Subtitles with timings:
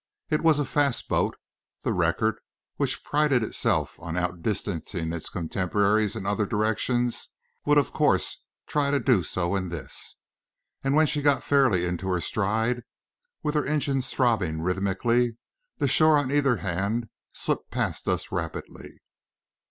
[0.31, 1.37] It was a fast boat
[1.83, 2.39] the Record,
[2.77, 7.29] which prided itself on outdistancing its contemporaries in other directions,
[7.67, 10.15] would of course try to do so in this
[10.83, 12.81] and when she got fairly into her stride,
[13.43, 15.37] with her engines throbbing rhythmically,
[15.77, 19.01] the shore on either hand slipped past us rapidly.